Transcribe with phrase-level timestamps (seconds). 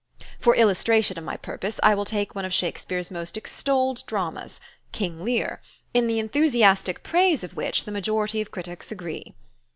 [0.39, 4.59] For illustration of my purpose I will take one of Shakespeare's most extolled dramas,
[4.91, 5.61] "King Lear,"
[5.93, 9.35] in the enthusiastic praise of which, the majority of critics agree.